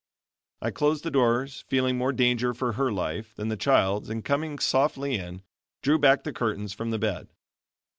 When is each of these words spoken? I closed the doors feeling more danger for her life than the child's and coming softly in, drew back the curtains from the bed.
I 0.63 0.71
closed 0.71 1.03
the 1.03 1.11
doors 1.11 1.63
feeling 1.67 1.95
more 1.95 2.11
danger 2.11 2.55
for 2.55 2.71
her 2.71 2.91
life 2.91 3.35
than 3.35 3.49
the 3.49 3.55
child's 3.55 4.09
and 4.09 4.25
coming 4.25 4.57
softly 4.57 5.13
in, 5.13 5.43
drew 5.83 5.99
back 5.99 6.23
the 6.23 6.33
curtains 6.33 6.73
from 6.73 6.89
the 6.89 6.97
bed. 6.97 7.27